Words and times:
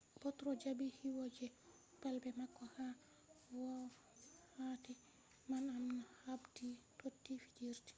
potro 0.21 0.49
jabi 0.63 0.85
kiwo 0.97 1.23
je 1.35 1.45
balbe 2.01 2.29
mako 2.39 2.63
ha 2.75 2.87
wokkati 3.55 4.93
man 5.49 5.65
amma 5.77 5.99
habdi 6.21 6.67
toti 6.99 7.33
fijirde 7.43 7.89